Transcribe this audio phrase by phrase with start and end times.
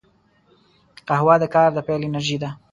[1.07, 2.49] قهوه د کار د پیل انرژي ده